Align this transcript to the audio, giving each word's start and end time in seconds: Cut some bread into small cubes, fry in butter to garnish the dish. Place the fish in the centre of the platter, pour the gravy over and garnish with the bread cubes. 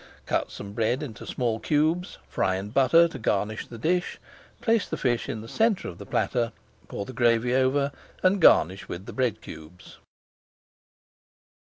Cut 0.25 0.49
some 0.49 0.73
bread 0.73 1.03
into 1.03 1.27
small 1.27 1.59
cubes, 1.59 2.17
fry 2.27 2.55
in 2.55 2.69
butter 2.71 3.07
to 3.07 3.19
garnish 3.19 3.67
the 3.67 3.77
dish. 3.77 4.17
Place 4.59 4.87
the 4.89 4.97
fish 4.97 5.29
in 5.29 5.41
the 5.41 5.47
centre 5.47 5.87
of 5.87 5.99
the 5.99 6.07
platter, 6.07 6.53
pour 6.87 7.05
the 7.05 7.13
gravy 7.13 7.53
over 7.53 7.91
and 8.23 8.41
garnish 8.41 8.89
with 8.89 9.05
the 9.05 9.13
bread 9.13 9.41
cubes. 9.41 9.99